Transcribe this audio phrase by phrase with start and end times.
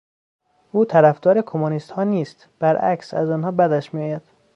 [0.71, 4.21] او طرفدار کمونیستها نیست، برعکس از آنها بدش میآید.